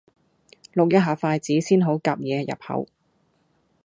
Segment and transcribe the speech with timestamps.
[0.73, 2.87] 淥一下筷子先好夾野入口